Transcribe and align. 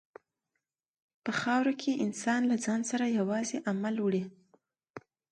په 1.23 1.31
خاوره 1.41 1.73
کې 1.81 2.01
انسان 2.05 2.41
له 2.51 2.55
ځان 2.65 2.81
سره 2.91 3.13
یوازې 3.19 3.57
عمل 3.69 3.95
وړي. 4.01 4.23